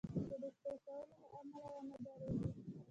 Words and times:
د 0.03 0.03
دوستی 0.41 0.73
کولو 0.85 1.15
له 1.21 1.27
امله 1.39 1.67
ونه 1.75 1.95
ډاریږي. 2.05 2.49